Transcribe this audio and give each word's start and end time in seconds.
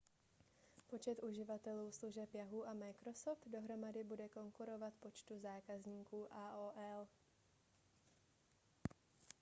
počet 0.87 1.23
uživatelů 1.23 1.91
služeb 1.91 2.33
yahoo 2.33 2.63
a 2.67 2.73
microsoft 2.73 3.47
dohromady 3.47 4.03
bude 4.03 4.29
konkurovat 4.29 4.93
počtu 4.93 5.39
zákazníků 5.39 6.27
aol 6.33 7.07